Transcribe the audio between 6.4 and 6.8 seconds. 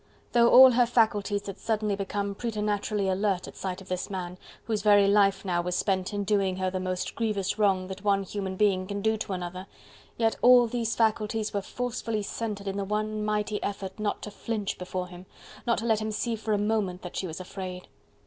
her the